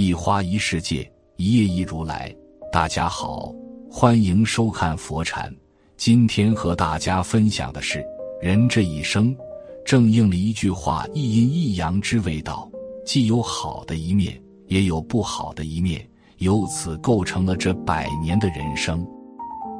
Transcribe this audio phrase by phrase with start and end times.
[0.00, 2.34] 一花一世界，一叶一如来。
[2.72, 3.54] 大家好，
[3.90, 5.54] 欢迎收看佛禅。
[5.98, 8.02] 今天和大家分享的是，
[8.40, 9.36] 人这一生，
[9.84, 12.66] 正应了一句话：一阴一阳之谓道，
[13.04, 16.08] 既有好的一面，也有不好的一面，
[16.38, 19.06] 由此构成了这百年的人生。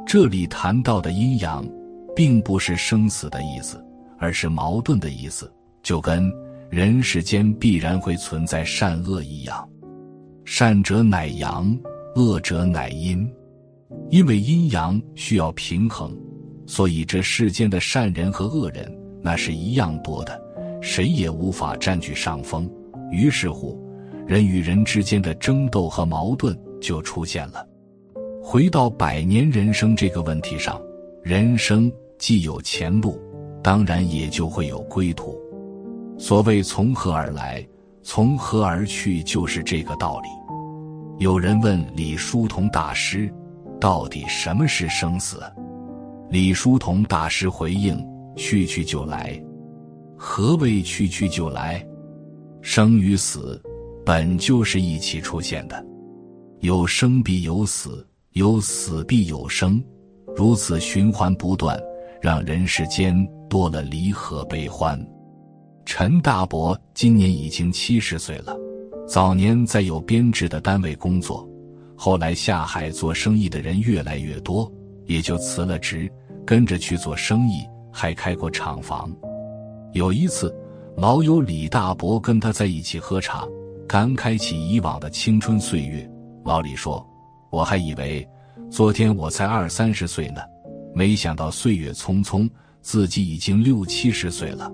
[0.07, 1.67] 这里谈到的阴阳，
[2.15, 3.83] 并不是生死的意思，
[4.19, 5.51] 而是矛盾的意思，
[5.83, 6.31] 就跟
[6.69, 9.67] 人世间必然会存在善恶一样。
[10.45, 11.79] 善者乃阳，
[12.17, 13.29] 恶者乃阴。
[14.09, 16.17] 因为阴阳需要平衡，
[16.67, 20.41] 所以这世间的善人和恶人那是一样多的，
[20.81, 22.69] 谁也无法占据上风。
[23.11, 23.79] 于是乎，
[24.27, 27.67] 人与人之间的争斗和矛盾就出现了。
[28.43, 30.81] 回到百年人生这个问题上，
[31.23, 33.21] 人生既有前路，
[33.63, 35.39] 当然也就会有归途。
[36.19, 37.67] 所谓从何而来，
[38.03, 40.29] 从何而去，就是这个道理。
[41.19, 43.33] 有人问李叔同大师
[43.79, 45.43] ：“到底什么是生死？”
[46.31, 48.03] 李叔同大师回应
[48.37, 49.39] ：“去去就来。
[50.17, 51.85] 何谓去去就来？
[52.63, 53.61] 生与死
[54.05, 55.85] 本就是一起出现的，
[56.61, 59.83] 有生必有死，有死必有生，
[60.37, 61.79] 如此循环不断，
[62.21, 63.15] 让人世间
[63.49, 64.99] 多了离合悲欢。”
[65.93, 68.57] 陈大伯今年已经七十岁了。
[69.09, 71.45] 早年在有编制的单位工作，
[71.97, 74.71] 后来下海做生意的人越来越多，
[75.07, 76.09] 也就辞了职，
[76.47, 79.13] 跟着去做生意，还开过厂房。
[79.93, 80.55] 有一次，
[80.97, 83.45] 老友李大伯跟他在一起喝茶，
[83.89, 86.09] 感慨起以往的青春岁月。
[86.45, 87.05] 老李说
[87.51, 88.25] ：“我还以为
[88.71, 90.41] 昨天我才二三十岁呢，
[90.95, 92.49] 没想到岁月匆匆，
[92.81, 94.71] 自己已经六七十岁了。”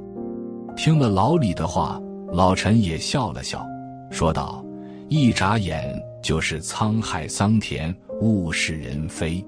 [0.76, 1.98] 听了老李的话，
[2.32, 3.66] 老陈也笑了笑。
[4.10, 4.62] 说道
[5.08, 9.42] ：“一眨眼就是沧海桑田，物是人非。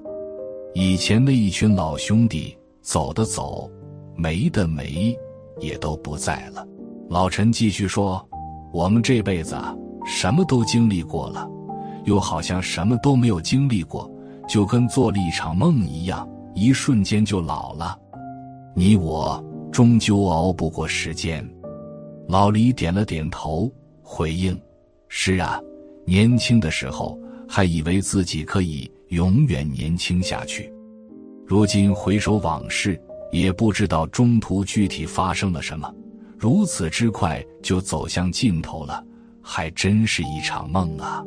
[0.75, 3.71] 以前的一群老兄弟，走的走，
[4.17, 5.15] 没的没，
[5.61, 6.67] 也都不在了。”
[7.11, 8.27] 老陈继续说
[8.73, 9.55] ：“我们这辈子，
[10.07, 11.47] 什么都经历过了，
[12.05, 14.11] 又好像什么都没有经历过，
[14.49, 17.99] 就跟做了一场梦一样，一瞬间就老了。
[18.75, 19.43] 你我
[19.79, 21.49] 终究熬不过时间。”
[22.27, 23.73] 老李点了点头。
[24.03, 24.61] 回应
[25.07, 25.61] ：“是啊，
[26.05, 27.17] 年轻的时候
[27.49, 30.73] 还以为自己可以永远年轻下去，
[31.47, 33.01] 如今回首往事，
[33.31, 35.95] 也不知道中途具体发生了什么，
[36.37, 39.05] 如此之快就走向尽头了，
[39.41, 41.23] 还真是一场梦啊。”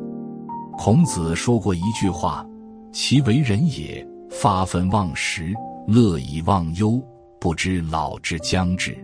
[0.77, 2.45] 孔子说过一句话
[2.91, 5.53] ：“其为人也，发愤忘食，
[5.87, 7.01] 乐以忘忧，
[7.41, 8.97] 不知老之将至。”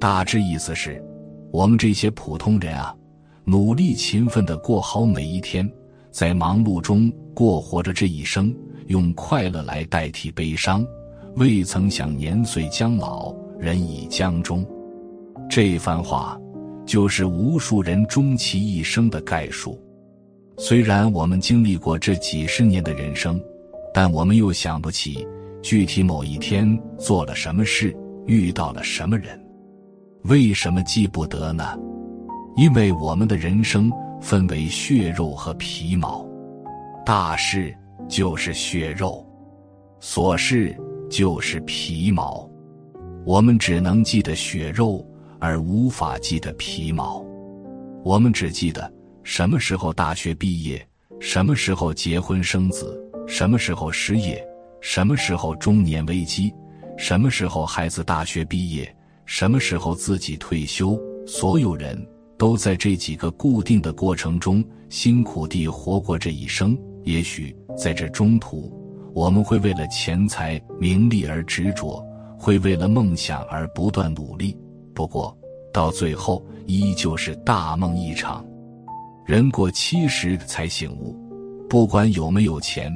[0.00, 1.00] 大致意思是。
[1.52, 2.94] 我们这些普通人啊，
[3.44, 5.68] 努力勤奋的过好每一天，
[6.12, 8.54] 在忙碌中过活着这一生，
[8.86, 10.86] 用快乐来代替悲伤，
[11.34, 14.64] 未曾想年岁将老，人已将终。
[15.48, 16.40] 这番话，
[16.86, 19.76] 就是无数人终其一生的概述。
[20.56, 23.42] 虽然我们经历过这几十年的人生，
[23.92, 25.26] 但我们又想不起
[25.62, 29.38] 具体某一天做了什么事，遇到了什么人。
[30.24, 31.78] 为什么记不得呢？
[32.56, 33.90] 因为我们的人生
[34.20, 36.26] 分为血肉和皮毛，
[37.06, 37.74] 大事
[38.08, 39.26] 就是血肉，
[40.00, 40.76] 琐事
[41.08, 42.48] 就是皮毛。
[43.24, 45.06] 我们只能记得血肉，
[45.38, 47.24] 而无法记得皮毛。
[48.02, 48.90] 我们只记得
[49.22, 50.86] 什么时候大学毕业，
[51.20, 54.42] 什么时候结婚生子，什么时候失业，
[54.80, 56.52] 什么时候中年危机，
[56.96, 58.96] 什么时候孩子大学毕业。
[59.26, 60.98] 什么时候自己退休？
[61.24, 61.96] 所有人
[62.36, 66.76] 都在这几个固定的过程中辛苦地活过这一生。
[67.04, 68.72] 也许在这中途，
[69.14, 72.04] 我们会为了钱财名利而执着，
[72.36, 74.58] 会为了梦想而不断努力。
[74.94, 75.36] 不过，
[75.72, 78.44] 到最后依旧是大梦一场。
[79.24, 81.16] 人过七十才醒悟，
[81.68, 82.92] 不管有没有钱，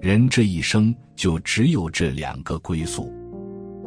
[0.00, 3.08] 人这一生就只有这两个归宿。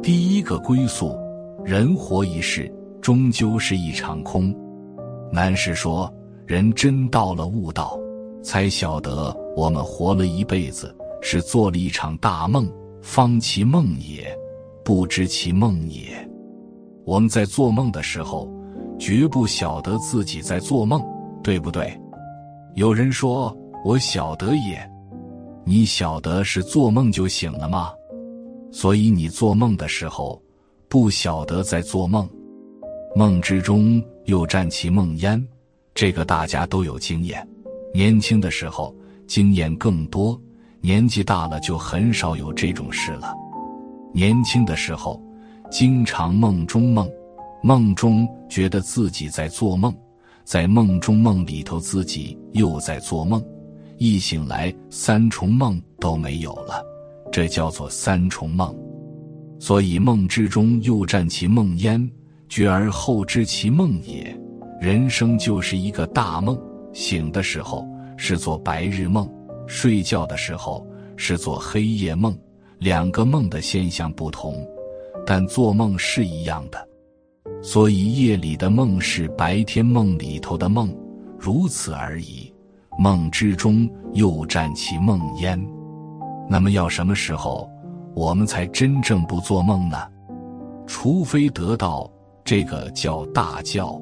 [0.02, 1.14] 第一个归宿。
[1.62, 4.56] 人活一世，终究是一场空。
[5.30, 6.10] 南师说
[6.48, 8.00] ：“人真到了悟道，
[8.42, 12.66] 才晓得我们活了一辈子，是做了一场大梦，
[13.02, 14.34] 方其梦也，
[14.82, 16.26] 不知其梦也。
[17.04, 18.50] 我们在做梦的时候，
[18.98, 21.04] 绝不晓得自己在做梦，
[21.42, 22.00] 对不对？
[22.76, 23.54] 有人说
[23.84, 24.90] ：‘我晓得也。’
[25.66, 27.92] 你晓得是做梦就醒了吗？
[28.72, 30.40] 所以你做梦的时候。”
[30.88, 32.30] 不晓得在做梦，
[33.16, 35.44] 梦之中又占其梦烟，
[35.96, 37.46] 这个大家都有经验。
[37.92, 38.94] 年轻的时候
[39.26, 40.40] 经验更多，
[40.80, 43.34] 年纪大了就很少有这种事了。
[44.14, 45.20] 年轻的时候
[45.72, 47.10] 经常梦中梦，
[47.64, 49.92] 梦中觉得自己在做梦，
[50.44, 53.44] 在梦中梦里头自己又在做梦，
[53.98, 56.84] 一醒来三重梦都没有了，
[57.32, 58.74] 这叫做三重梦。
[59.58, 62.10] 所以梦之中又占其梦焉，
[62.48, 64.38] 觉而后知其梦也。
[64.80, 66.60] 人生就是一个大梦，
[66.92, 67.86] 醒的时候
[68.18, 69.26] 是做白日梦，
[69.66, 72.36] 睡觉的时候是做黑夜梦。
[72.78, 74.62] 两个梦的现象不同，
[75.24, 76.86] 但做梦是一样的。
[77.62, 80.94] 所以夜里的梦是白天梦里头的梦，
[81.38, 82.52] 如此而已。
[82.98, 85.60] 梦之中又占其梦焉。
[86.48, 87.70] 那么要什么时候？
[88.14, 89.98] 我们才真正不做梦呢，
[90.86, 92.10] 除非得到
[92.42, 94.00] 这个叫大教，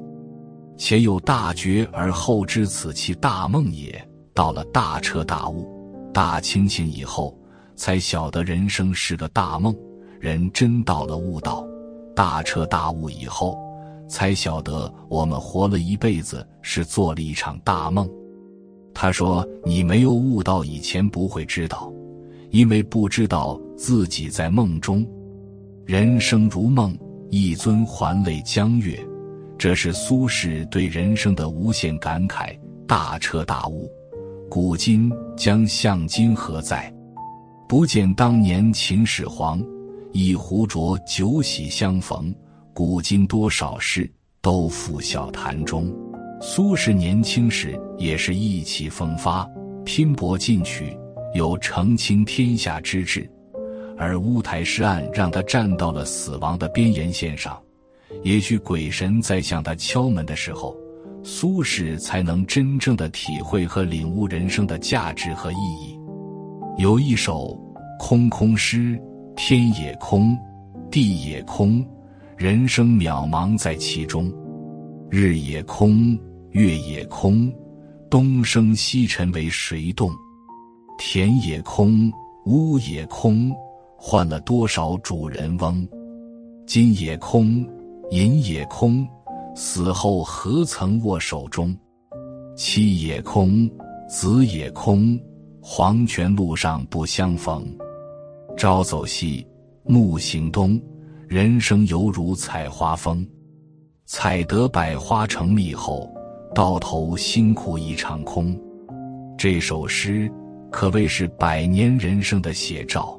[0.77, 4.01] 且有大觉而后知此其大梦也。
[4.33, 5.67] 到了大彻大悟、
[6.13, 7.37] 大清醒以后，
[7.75, 9.75] 才晓得人生是个大梦。
[10.17, 11.67] 人真到了悟道、
[12.15, 13.57] 大彻大悟以后，
[14.07, 18.09] 才晓得我们活了一辈子是做了一场大梦。
[18.95, 21.91] 他说：“你没有悟到以前不会知道。”
[22.51, 25.05] 因为不知道自己在梦中，
[25.85, 26.97] 人生如梦，
[27.29, 28.97] 一尊还酹江月，
[29.57, 32.57] 这是苏轼对人生的无限感慨，
[32.87, 33.91] 大彻大悟。
[34.49, 36.89] 古今将向今何在？
[37.67, 39.61] 不见当年秦始皇，
[40.13, 42.33] 一壶浊酒喜相逢。
[42.73, 44.09] 古今多少事，
[44.39, 45.93] 都付笑谈中。
[46.47, 49.49] 苏轼年轻时也是意气风发，
[49.83, 50.95] 拼搏进取。
[51.33, 53.27] 有澄清天下之志，
[53.97, 57.59] 而乌台诗案让他站到了死亡的边沿线上。
[58.21, 60.77] 也许鬼神在向他敲门的时候，
[61.23, 65.97] 苏轼才能真正的体会和领悟人生的价值和意义。
[66.77, 67.59] 有一首
[67.97, 69.01] 空空诗：
[69.35, 70.37] 天也空，
[70.91, 71.83] 地也空，
[72.37, 74.31] 人生渺茫在其中。
[75.09, 76.17] 日也空，
[76.55, 77.53] 月也空，
[78.09, 80.09] 东升西沉为谁动？
[80.97, 82.09] 田也空，
[82.45, 83.53] 屋也空，
[83.97, 85.85] 换了多少主人翁？
[86.65, 87.67] 金也空，
[88.09, 89.05] 银也空，
[89.53, 91.77] 死后何曾握手中？
[92.55, 93.69] 妻也空，
[94.07, 95.19] 子也空，
[95.61, 97.67] 黄泉路上不相逢。
[98.55, 99.45] 朝走西，
[99.83, 100.81] 暮行东，
[101.27, 103.27] 人生犹如采花蜂。
[104.05, 106.09] 采得百花成蜜后，
[106.55, 108.57] 到头辛苦一场空。
[109.37, 110.31] 这首诗。
[110.71, 113.17] 可谓是百年人生的写照。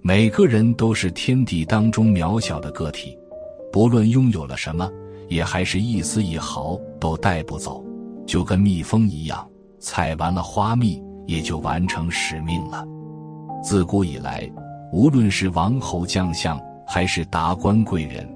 [0.00, 3.18] 每个人都是天地当中渺小的个体，
[3.70, 4.90] 不论拥有了什么，
[5.28, 7.84] 也还是一丝一毫都带不走。
[8.26, 9.46] 就跟蜜蜂一样，
[9.78, 12.86] 采完了花蜜，也就完成使命了。
[13.62, 14.50] 自古以来，
[14.90, 18.26] 无论是王侯将相，还是达官贵人，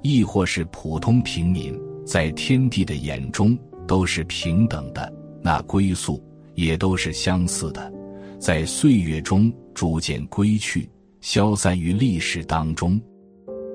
[0.00, 3.58] 亦或是普通平民，在天地的眼中
[3.90, 5.12] 都是平等的。
[5.42, 6.22] 那归宿。
[6.56, 7.90] 也都是相似的，
[8.38, 10.86] 在岁月中逐渐归去，
[11.22, 13.00] 消散于历史当中。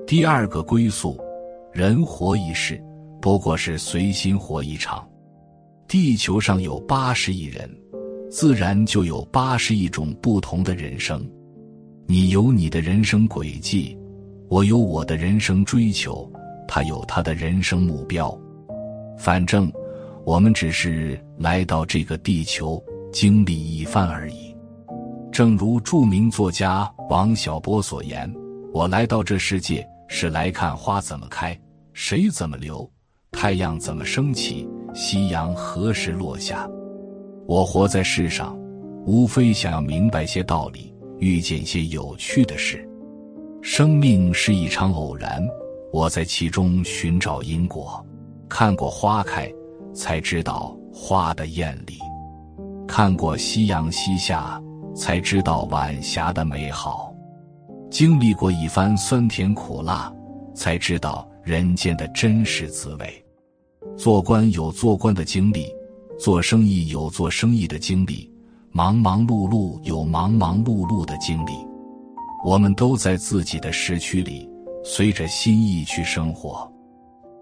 [0.06, 1.18] 第二个归宿，
[1.72, 2.80] 人活一世，
[3.20, 5.04] 不过是随心活一场。
[5.88, 7.68] 地球上有八十亿人，
[8.30, 11.28] 自然就有八十亿种不同的人生。
[12.06, 13.98] 你有你的人生轨迹，
[14.48, 16.30] 我有我的人生追求，
[16.68, 18.38] 他有他的人生目标。
[19.18, 19.72] 反正。
[20.26, 24.52] 我们只是来到这个地球经历一番而已，
[25.30, 28.28] 正如著名作家王小波所言
[28.74, 31.56] ：“我来到这世界是来看花怎么开，
[31.92, 32.90] 水怎么流，
[33.30, 36.68] 太阳怎么升起，夕阳何时落下。
[37.46, 38.58] 我活在世上，
[39.06, 42.84] 无非想要明白些道理，遇见些有趣的事。
[43.62, 45.40] 生命是一场偶然，
[45.92, 48.04] 我在其中寻找因果，
[48.48, 49.48] 看过花开。”
[49.96, 51.98] 才知道花的艳丽，
[52.86, 54.62] 看过夕阳西下，
[54.94, 57.10] 才知道晚霞的美好，
[57.90, 60.12] 经历过一番酸甜苦辣，
[60.54, 63.24] 才知道人间的真实滋味。
[63.96, 65.66] 做官有做官的经历，
[66.18, 68.30] 做生意有做生意的经历，
[68.72, 71.52] 忙忙碌碌有忙忙碌碌的经历。
[72.44, 74.46] 我们都在自己的时区里，
[74.84, 76.70] 随着心意去生活。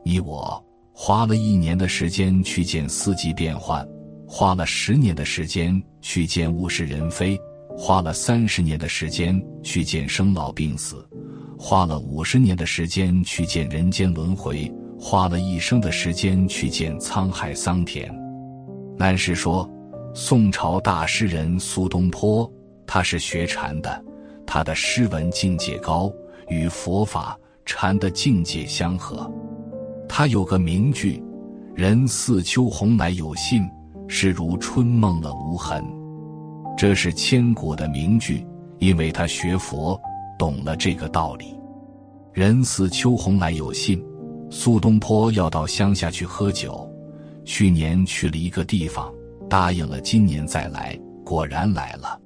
[0.05, 0.65] 你我。
[0.97, 3.87] 花了一年的时间去见四季变换，
[4.29, 7.37] 花了十年的时间去见物是人非，
[7.77, 11.05] 花了三十年的时间去见生老病死，
[11.59, 18.09] 花了五十年的时间去见人间轮回，花了一生的时间去见沧海桑田。
[18.97, 19.69] 南师说，
[20.15, 22.51] 宋朝大诗人苏东坡，
[22.87, 24.05] 他是学禅的，
[24.47, 26.11] 他的诗文境界高，
[26.49, 27.37] 与佛法
[27.67, 29.29] 禅的境界相合。
[30.17, 31.21] 他有个名句
[31.75, 33.69] ：“人似秋鸿来有信，
[34.07, 35.85] 是如春梦了无痕。”
[36.79, 38.47] 这是千古的名句，
[38.79, 40.01] 因为他学佛，
[40.39, 41.47] 懂了这个道理。
[42.33, 44.01] 人似秋鸿来有信，
[44.51, 46.89] 苏东坡要到乡下去喝酒，
[47.45, 49.13] 去年去了一个地方，
[49.51, 52.17] 答应了今年再来，果然来了。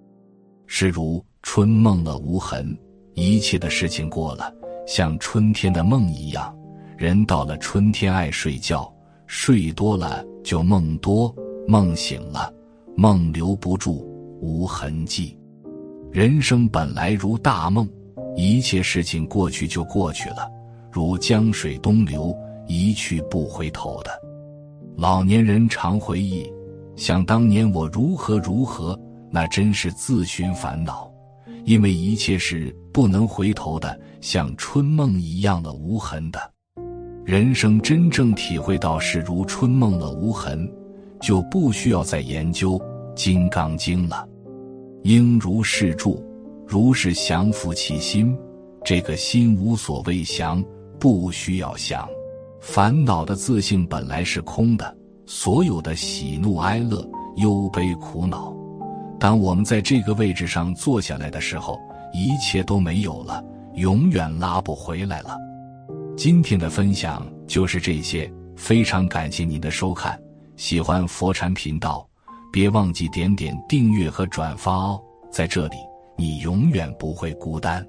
[0.66, 2.78] 是如春梦了无痕，
[3.14, 4.52] 一切的事情过了，
[4.87, 6.54] 像春天的梦一样。
[6.99, 8.93] 人到了春天爱睡觉，
[9.28, 11.33] 睡多了就梦多，
[11.69, 12.52] 梦醒了，
[12.97, 14.05] 梦留不住，
[14.40, 15.38] 无痕迹。
[16.11, 17.88] 人生本来如大梦，
[18.35, 20.50] 一切事情过去就过去了，
[20.90, 22.37] 如江水东流，
[22.67, 24.11] 一去不回头的。
[24.97, 26.52] 老年人常回忆，
[26.97, 28.99] 想当年我如何如何，
[29.31, 31.09] 那真是自寻烦恼，
[31.64, 36.40] 因为一切是不能回头的，像春梦一样的无痕的。
[37.29, 40.67] 人生真正体会到是如春梦了无痕，
[41.21, 42.79] 就不需要再研究
[43.15, 44.27] 《金刚经》了。
[45.03, 46.25] 应如是住，
[46.67, 48.35] 如是降伏其心。
[48.83, 50.65] 这个心无所谓降，
[50.99, 52.09] 不需要降。
[52.63, 57.07] 烦恼的自性本来是空的，所有的喜怒哀乐、
[57.37, 58.57] 忧悲苦恼，
[59.21, 61.79] 当我们在这个位置上坐下来的时候，
[62.15, 63.45] 一切都没有了，
[63.75, 65.37] 永远拉不回来了。
[66.19, 70.21] 今天的分享就是这些，非常感谢您的收看。
[70.57, 72.05] 喜欢佛禅频道，
[72.53, 75.01] 别忘记点点订阅和转发哦。
[75.31, 75.77] 在这里，
[76.17, 77.87] 你永远不会孤单。